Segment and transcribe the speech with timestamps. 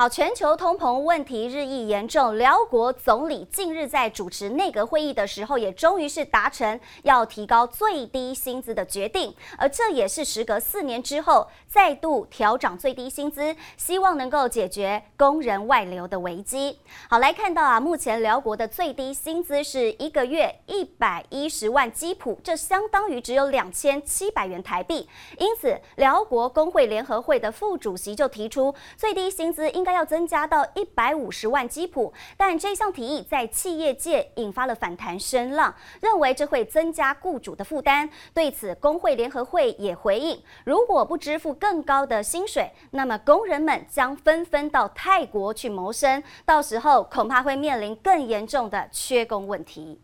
[0.00, 2.38] 好，全球通膨问题日益严重。
[2.38, 16.78] 辽国总理近日在主持内阁会议的时候，也终于是达成要提高最低薪资的决定，而这也是时隔四年之后再度调涨最低薪资，希望能够解决工人外流的危机。
[17.10, 25.08] 好，来看到啊，目前辽国的最低薪资是一个月一百一十万基普，这相当于只有两千七百元台币。
[25.38, 38.10] 因此，辽国工会联合会的副主席就提出，最低薪资应该要增加到一百五十万基普，但这项提议在企业界引发了反弹声浪，认为这会增加雇主的负担。
[38.34, 49.98] 对此，工会联合会也回应：如果不支付更高的薪水，那么工人们将纷纷到泰国去谋生，到时候恐怕会面临更严重的缺工问题。